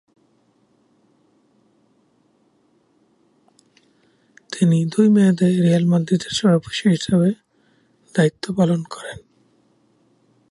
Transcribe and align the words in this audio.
তিনি 4.51 4.77
দুই 4.85 5.07
মেয়াদে 5.09 5.47
রিয়াল 5.61 5.85
মাদ্রিদের 5.85 6.31
সভাপতি 6.31 6.83
হিসেবে 6.89 7.29
দায়িত্ব 8.15 8.45
পালন 8.57 8.81
করেন। 8.83 9.17